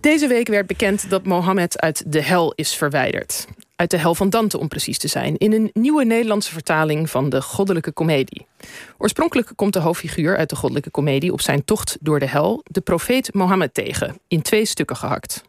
[0.00, 3.46] Deze week werd bekend dat Mohammed uit de hel is verwijderd.
[3.76, 7.28] Uit de hel van Dante om precies te zijn, in een nieuwe Nederlandse vertaling van
[7.28, 8.46] de Goddelijke Comedie.
[8.98, 12.80] Oorspronkelijk komt de hoofdfiguur uit de Goddelijke Comedie op zijn tocht door de hel, de
[12.80, 15.42] profeet Mohammed, tegen, in twee stukken gehakt.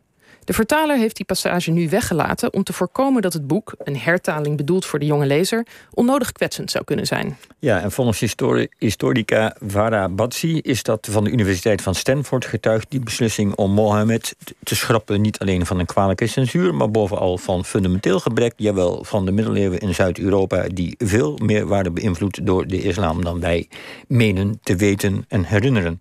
[0.50, 4.57] De vertaler heeft die passage nu weggelaten om te voorkomen dat het boek, een hertaling
[4.57, 7.38] bedoeld voor de jonge lezer, onnodig kwetsend zou kunnen zijn.
[7.59, 8.36] Ja, en volgens
[8.77, 14.36] historica Vara Batsi is dat van de Universiteit van Stanford getuigd die beslissing om Mohammed
[14.64, 19.25] te schrappen niet alleen van een kwalijke censuur, maar bovenal van fundamenteel gebrek, jawel, van
[19.25, 23.68] de middeleeuwen in Zuid-Europa, die veel meer waren beïnvloed door de islam dan wij
[24.07, 25.97] menen te weten en herinneren.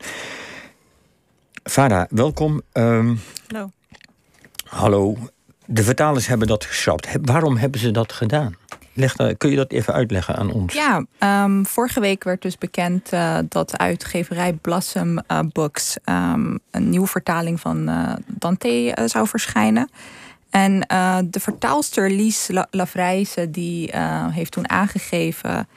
[1.62, 2.62] Vara, welkom.
[2.72, 3.70] Um, Hallo.
[4.68, 5.16] Hallo,
[5.66, 7.08] de vertalers hebben dat geschrapt.
[7.22, 8.56] Waarom hebben ze dat gedaan?
[8.92, 10.74] Leg, kun je dat even uitleggen aan ons?
[10.74, 11.04] Ja,
[11.44, 17.06] um, vorige week werd dus bekend uh, dat uitgeverij Blossom uh, Books um, een nieuwe
[17.06, 19.91] vertaling van uh, Dante zou verschijnen.
[20.50, 20.80] En
[21.30, 23.91] de vertaalster Lies Lavrijse die
[24.30, 25.69] heeft toen aangegeven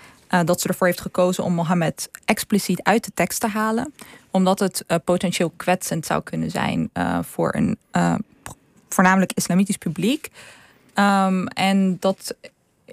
[0.46, 3.94] dat ze ervoor heeft gekozen om Mohammed expliciet uit de tekst te halen,
[4.32, 6.90] omdat het potentieel kwetsend zou kunnen zijn
[7.22, 7.78] voor een
[8.94, 10.30] voornamelijk islamitisch publiek.
[10.96, 12.36] Um, en dat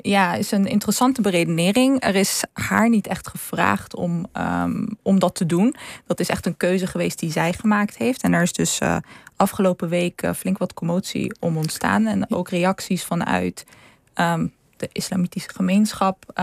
[0.03, 2.05] ja, is een interessante beredenering.
[2.05, 5.75] Er is haar niet echt gevraagd om, um, om dat te doen.
[6.07, 8.23] Dat is echt een keuze geweest die zij gemaakt heeft.
[8.23, 8.97] En er is dus uh,
[9.37, 12.07] afgelopen week uh, flink wat commotie om ontstaan.
[12.07, 13.67] En ook reacties vanuit
[14.15, 16.43] um, de islamitische gemeenschap.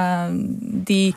[0.60, 1.16] die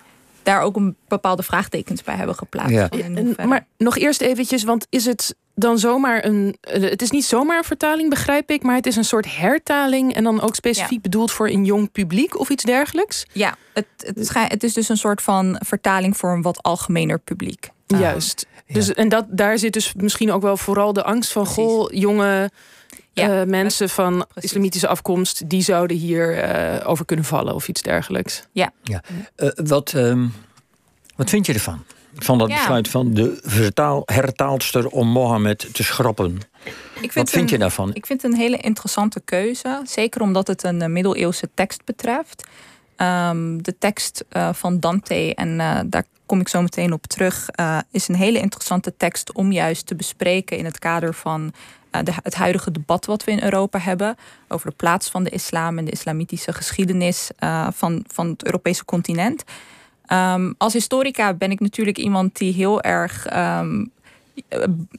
[0.48, 2.94] daar ook een bepaalde vraagtekens bij hebben geplaatst.
[2.94, 3.46] Ja.
[3.46, 6.56] maar nog eerst eventjes, want is het dan zomaar een.
[6.60, 10.14] Eh, het is niet zomaar een vertaling, begrijp ik, maar het is een soort hertaling
[10.14, 13.26] en dan ook specifiek bedoeld voor een jong publiek of iets dergelijks?
[13.32, 17.70] Ja, het, het, het is dus een soort van vertaling voor een wat algemener publiek.
[17.86, 18.46] Juist.
[18.66, 22.50] Dus, en dat, daar zit dus misschien ook wel vooral de angst van: goh, jonge.
[23.18, 27.82] Ja, uh, mensen van islamitische afkomst, die zouden hier uh, over kunnen vallen of iets
[27.82, 28.42] dergelijks.
[28.52, 28.72] Ja.
[28.82, 29.02] ja.
[29.36, 30.32] Uh, wat, um,
[31.16, 31.84] wat vind je ervan?
[32.18, 36.40] van dat besluit van de vertaal, hertaalster om Mohammed te schrappen.
[37.14, 37.90] Wat vind je daarvan?
[37.94, 39.82] Ik vind het een hele interessante keuze.
[39.84, 42.46] Zeker omdat het een eh, middeleeuwse tekst betreft.
[43.02, 47.48] Um, de tekst uh, van Dante, en uh, daar kom ik zo meteen op terug,
[47.60, 51.52] uh, is een hele interessante tekst om juist te bespreken in het kader van
[51.90, 54.16] de, het huidige debat wat we in Europa hebben
[54.48, 57.30] over de plaats van de islam en de islamitische geschiedenis
[57.70, 59.44] van, van het Europese continent.
[60.12, 63.90] Um, als historica ben ik natuurlijk iemand die heel erg um,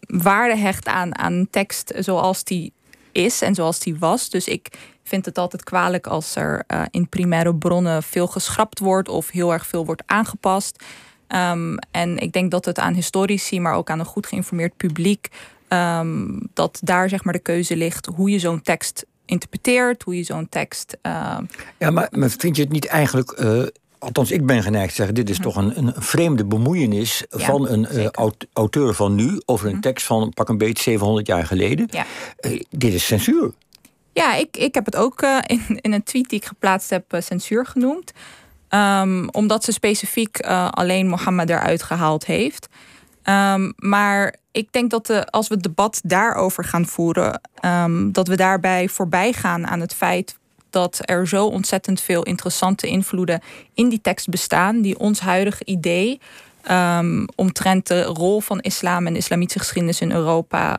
[0.07, 2.73] waarde hecht aan, aan tekst zoals die
[3.11, 4.29] is en zoals die was.
[4.29, 4.69] Dus ik
[5.09, 9.53] vind het altijd kwalijk als er uh, in primaire bronnen veel geschrapt wordt of heel
[9.53, 10.83] erg veel wordt aangepast.
[11.27, 15.27] Um, en ik denk dat het aan historici, maar ook aan een goed geïnformeerd publiek,
[15.67, 20.23] um, dat daar zeg maar de keuze ligt hoe je zo'n tekst interpreteert, hoe je
[20.23, 20.97] zo'n tekst.
[21.03, 21.37] Uh,
[21.77, 23.63] ja, maar, maar, vind je het niet eigenlijk uh,
[23.99, 25.47] Althans, ik ben geneigd te zeggen, dit is mhm.
[25.47, 28.07] toch een, een vreemde bemoeienis van een uh,
[28.53, 29.81] auteur van nu over een mhm.
[29.81, 31.87] tekst van pak een beetje 700 jaar geleden.
[31.91, 32.05] Ja.
[32.69, 33.51] Dit is censuur.
[34.19, 37.03] Ja, ik, ik heb het ook uh, in, in een tweet die ik geplaatst heb
[37.19, 38.11] censuur genoemd.
[38.69, 42.67] Um, omdat ze specifiek alleen Mohammed eruit gehaald heeft.
[43.23, 48.27] Um, maar ik denk dat de, als we het debat daarover gaan voeren, um, dat
[48.27, 50.37] we daarbij voorbij gaan aan het feit
[50.69, 53.41] dat er zo ontzettend veel interessante invloeden
[53.73, 56.19] in die tekst bestaan, die ons huidige idee
[57.35, 60.77] omtrent de rol van islam en islamitische geschiedenis in Europa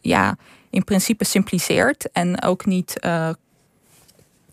[0.00, 0.36] ja,
[0.76, 3.28] in principe simpliceert en ook niet uh,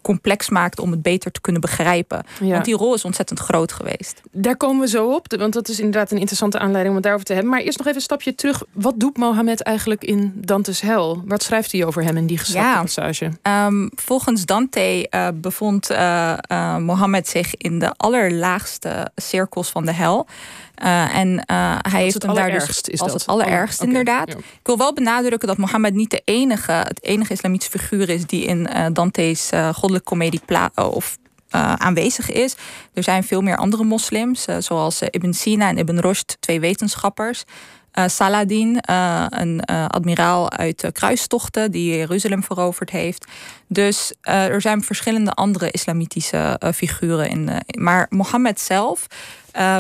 [0.02, 2.24] complex maakt om het beter te kunnen begrijpen.
[2.40, 4.22] Want die rol is ontzettend groot geweest.
[4.32, 7.26] Daar komen we zo op, want dat is inderdaad een interessante aanleiding om het daarover
[7.26, 7.52] te hebben.
[7.52, 8.64] Maar eerst nog even een stapje terug.
[8.72, 11.24] Wat doet Mohammed eigenlijk in Dante's hel?
[11.26, 12.82] Wat schrijft hij over hem in die ja.
[12.82, 13.32] passage?
[13.42, 19.94] Um, volgens Dante uh, bevond uh, uh, Mohammed zich in de allerlaagste cirkels van de
[19.94, 20.28] hel.
[20.84, 24.30] Uh, en uh, hij heeft hem daar dus is als het allerergst, inderdaad.
[24.30, 28.46] Ik wil wel benadrukken dat Mohammed niet de enige, het enige islamitische figuur is die
[28.46, 30.42] in uh, Dante's goddelijke komedie
[30.76, 31.18] of
[31.78, 32.56] aanwezig is.
[32.94, 37.44] Er zijn veel meer andere moslims, zoals Ibn Sina en Ibn Rushd, twee wetenschappers.
[38.06, 38.80] Saladin,
[39.30, 43.26] een admiraal uit kruistochten die Jeruzalem veroverd heeft.
[43.68, 47.50] Dus er zijn verschillende andere islamitische figuren in.
[47.78, 49.08] maar Mohammed zelf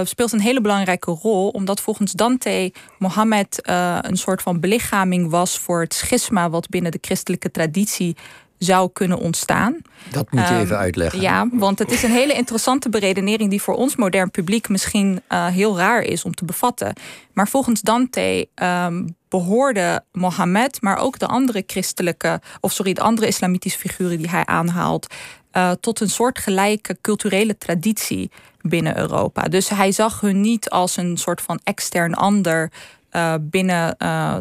[0.04, 3.60] speelt een hele belangrijke rol, omdat volgens Dante Mohammed
[4.01, 8.16] een soort van belichaming was voor het schisma wat binnen de christelijke traditie
[8.63, 9.77] zou kunnen ontstaan.
[10.12, 11.21] Dat moet je um, even uitleggen.
[11.21, 15.48] Ja, want het is een hele interessante beredenering die voor ons modern publiek misschien uh,
[15.48, 16.94] heel raar is om te bevatten.
[17.33, 23.27] Maar volgens Dante um, behoorde Mohammed, maar ook de andere christelijke, of sorry, de andere
[23.27, 25.13] islamitische figuren die hij aanhaalt,
[25.54, 28.31] uh, tot een soort gelijke culturele traditie
[28.62, 29.42] binnen Europa.
[29.42, 32.71] Dus hij zag hun niet als een soort van extern ander
[33.12, 34.38] uh, binnen uh,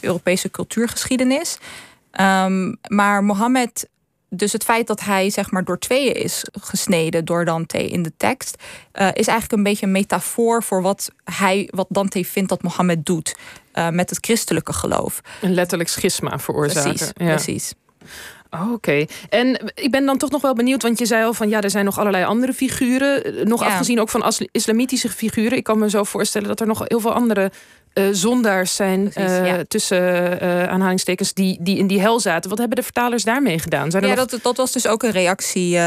[0.00, 1.58] Europese cultuurgeschiedenis.
[2.20, 3.88] Um, maar Mohammed
[4.28, 8.12] dus het feit dat hij zeg maar door tweeën is gesneden door Dante in de
[8.16, 12.62] tekst, uh, is eigenlijk een beetje een metafoor voor wat hij, wat Dante vindt dat
[12.62, 13.36] Mohammed doet
[13.74, 15.20] uh, met het christelijke geloof.
[15.42, 16.90] Een letterlijk schisma veroorzaken.
[16.90, 17.26] Precies, ja.
[17.26, 17.74] precies.
[18.60, 19.06] Oh, Oké.
[19.28, 21.70] En ik ben dan toch nog wel benieuwd, want je zei al van ja, er
[21.70, 23.48] zijn nog allerlei andere figuren.
[23.48, 23.66] Nog ja.
[23.66, 25.58] afgezien ook van islamitische figuren.
[25.58, 27.50] Ik kan me zo voorstellen dat er nog heel veel andere
[27.98, 29.64] uh, zondaars zijn Precies, uh, ja.
[29.68, 32.50] tussen uh, aanhalingstekens die, die in die hel zaten.
[32.50, 33.90] Wat hebben de vertalers daarmee gedaan?
[33.90, 34.26] Zijn ja, nog...
[34.26, 35.78] dat, dat was dus ook een reactie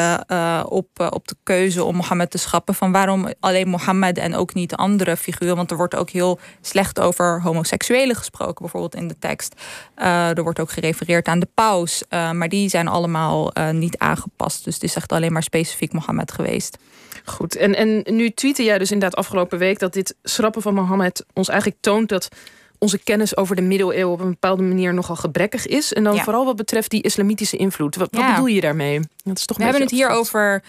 [0.63, 2.75] op, op de keuze om Mohammed te schrappen.
[2.75, 5.55] Van waarom alleen Mohammed en ook niet andere figuren?
[5.55, 9.55] Want er wordt ook heel slecht over homoseksuelen gesproken, bijvoorbeeld in de tekst.
[9.95, 12.03] er wordt ook gerefereerd aan de paus.
[12.09, 14.63] maar die zijn allemaal niet aangepast.
[14.63, 16.77] Dus het is echt alleen maar specifiek Mohammed geweest.
[17.25, 21.25] Goed, en, en nu tweette jij dus inderdaad afgelopen week dat dit schrappen van Mohammed
[21.33, 22.29] ons eigenlijk toont dat
[22.77, 25.93] onze kennis over de middeleeuwen op een bepaalde manier nogal gebrekkig is.
[25.93, 26.23] En dan ja.
[26.23, 27.95] vooral wat betreft die islamitische invloed.
[27.95, 28.29] Wat, wat ja.
[28.29, 28.99] bedoel je daarmee?
[29.23, 30.63] Dat is toch We hebben het hier over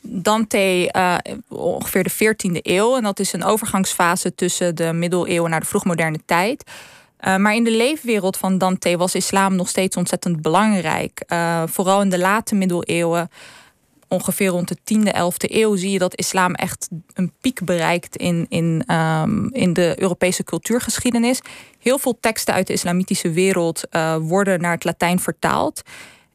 [0.00, 1.16] Dante uh,
[1.48, 2.96] ongeveer de 14e eeuw.
[2.96, 6.70] En dat is een overgangsfase tussen de middeleeuwen naar de vroegmoderne tijd.
[7.20, 11.22] Uh, maar in de leefwereld van Dante was islam nog steeds ontzettend belangrijk.
[11.28, 13.30] Uh, vooral in de late middeleeuwen
[14.08, 18.46] ongeveer rond de 10e, 11e eeuw zie je dat islam echt een piek bereikt in,
[18.48, 21.40] in, um, in de Europese cultuurgeschiedenis.
[21.78, 25.82] Heel veel teksten uit de islamitische wereld uh, worden naar het Latijn vertaald.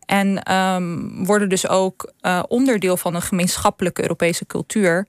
[0.05, 2.13] En um, worden dus ook
[2.47, 5.07] onderdeel van een gemeenschappelijke Europese cultuur.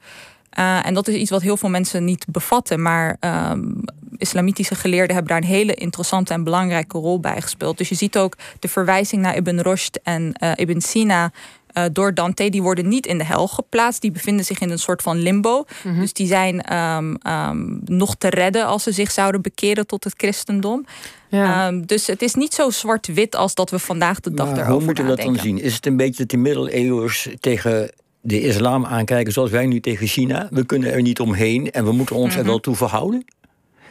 [0.58, 2.82] Uh, en dat is iets wat heel veel mensen niet bevatten.
[2.82, 3.84] Maar um,
[4.16, 7.78] islamitische geleerden hebben daar een hele interessante en belangrijke rol bij gespeeld.
[7.78, 11.32] Dus je ziet ook de verwijzing naar Ibn Rushd en uh, Ibn Sina
[11.74, 14.00] uh, door Dante, die worden niet in de hel geplaatst.
[14.00, 15.56] Die bevinden zich in een soort van limbo.
[15.56, 16.00] Mm -hmm.
[16.00, 20.14] Dus die zijn um, um, nog te redden als ze zich zouden bekeren tot het
[20.16, 20.84] christendom.
[21.28, 21.66] Ja.
[21.66, 24.76] Um, dus het is niet zo zwart-wit als dat we vandaag de dag maar daarover
[24.76, 25.60] Hoe moeten we dat dan zien?
[25.60, 27.90] Is het een beetje dat die middeleeuwers tegen
[28.22, 30.48] de islam aankijken zoals wij nu tegen China?
[30.50, 32.40] We kunnen er niet omheen en we moeten ons mm -hmm.
[32.40, 33.24] er wel toe verhouden?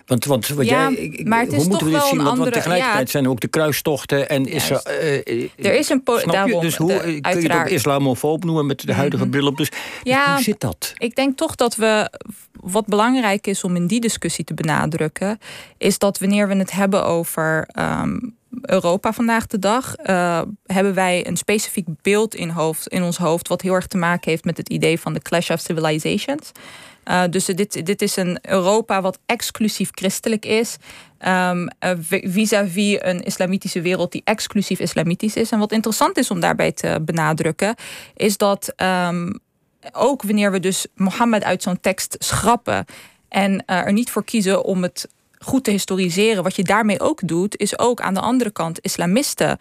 [0.06, 2.18] Want, want wat ja, jij, ik, maar het is hoe moeten we dit zien?
[2.18, 4.82] Want, andere, want tegelijkertijd ja, zijn er ook de kruistochten en is er.
[4.88, 6.02] Uh, er is een?
[6.62, 7.42] Dus hoe de, kun uiteraard.
[7.42, 9.32] je het ook islamofoob noemen met de huidige -hmm.
[9.32, 9.58] bril op?
[9.58, 9.72] Dus,
[10.04, 10.94] ja, hoe zit dat?
[10.98, 12.12] Ik denk toch dat we
[12.62, 15.40] wat belangrijk is om in die discussie te benadrukken,
[15.78, 21.28] is dat wanneer we het hebben over um, Europa vandaag de dag, uh, hebben wij
[21.28, 24.58] een specifiek beeld in, hoofd, in ons hoofd, wat heel erg te maken heeft met
[24.58, 26.52] het idee van de clash of civilizations.
[27.06, 30.78] Uh, dus dit, dit is een Europa wat exclusief christelijk is.
[31.28, 31.68] Um,
[32.10, 35.52] vis-à-vis -vis een islamitische wereld die exclusief islamitisch is.
[35.52, 37.76] En wat interessant is om daarbij te benadrukken,
[38.16, 39.40] is dat um,
[39.92, 42.86] ook wanneer we dus Mohammed uit zo'n tekst schrappen
[43.30, 45.08] en er niet voor kiezen om het
[45.44, 49.58] goed te historiseren, wat je daarmee ook doet, is ook aan de andere kant islamisten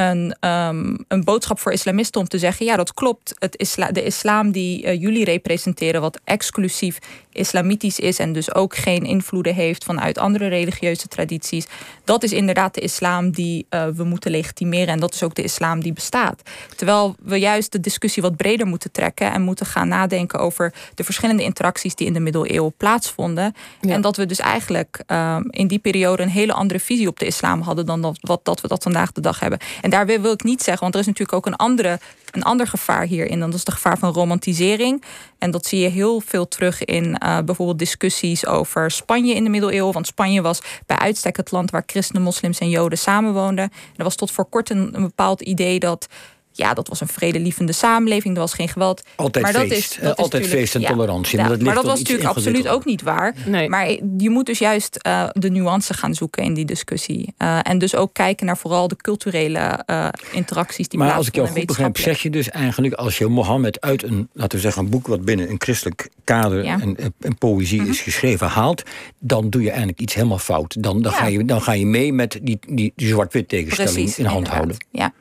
[0.00, 3.34] een, um, een boodschap voor islamisten om te zeggen: ja, dat klopt.
[3.38, 6.98] Het isla de islam die uh, jullie representeren, wat exclusief
[7.32, 11.66] islamitisch is en dus ook geen invloeden heeft vanuit andere religieuze tradities,
[12.04, 15.42] dat is inderdaad de islam die uh, we moeten legitimeren en dat is ook de
[15.42, 16.42] islam die bestaat.
[16.76, 21.04] Terwijl we juist de discussie wat breder moeten trekken en moeten gaan nadenken over de
[21.04, 23.54] verschillende interacties die in de middeleeuwen plaatsvonden.
[23.80, 23.94] Ja.
[23.94, 27.26] En dat we dus eigenlijk um, in die periode een hele andere visie op de
[27.26, 29.58] islam hadden dan dat, wat dat we dat vandaag de dag hebben.
[29.80, 31.98] En daar wil ik niet zeggen, want er is natuurlijk ook een, andere,
[32.30, 33.40] een ander gevaar hierin.
[33.40, 35.04] Dat is het gevaar van romantisering.
[35.38, 39.50] En dat zie je heel veel terug in uh, bijvoorbeeld discussies over Spanje in de
[39.50, 39.92] middeleeuwen.
[39.92, 43.64] Want Spanje was bij uitstek het land waar christenen, moslims en joden samenwoonden.
[43.64, 46.08] En er was tot voor kort een bepaald idee dat
[46.52, 49.02] ja, dat was een vredelievende samenleving, er was geen geweld.
[49.16, 51.38] Altijd maar feest, dat is, dat altijd is feest en ja, tolerantie.
[51.38, 53.34] Ja, maar dat, maar dat was natuurlijk absoluut ook niet waar.
[53.46, 53.68] Nee.
[53.68, 57.34] Maar je moet dus juist uh, de nuance gaan zoeken in die discussie.
[57.38, 61.34] Uh, en dus ook kijken naar vooral de culturele uh, interacties die Maar als ik
[61.34, 62.94] jou goed begrijp, zeg je dus eigenlijk...
[62.94, 65.06] als je Mohammed uit een, laten we zeggen, een boek...
[65.06, 66.80] wat binnen een christelijk kader ja.
[66.80, 67.92] en, en, poëzie mm -hmm.
[67.92, 68.82] is geschreven haalt...
[69.18, 70.82] dan doe je eigenlijk iets helemaal fout.
[70.82, 71.18] Dan, dan, ja.
[71.18, 74.36] ga, je, dan ga je mee met die, die, die zwart-wit tegenstelling Precies, in hand
[74.36, 74.56] inderdaad.
[74.56, 74.86] houden.
[74.90, 75.12] Ja.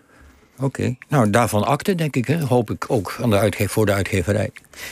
[0.61, 0.97] Oké, okay.
[1.07, 2.39] nou daarvan akte denk ik, hè?
[2.39, 4.51] hoop ik ook aan de uitgever, voor de uitgeverij.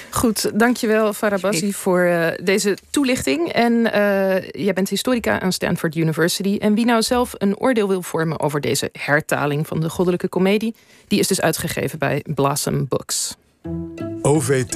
[0.09, 3.51] Goed, dankjewel Farabassi voor uh, deze toelichting.
[3.51, 6.57] En uh, jij bent historica aan Stanford University.
[6.59, 10.75] En wie nou zelf een oordeel wil vormen over deze hertaling van de goddelijke komedie,
[11.07, 13.36] die is dus uitgegeven bij Blossom Books.
[14.21, 14.75] OVT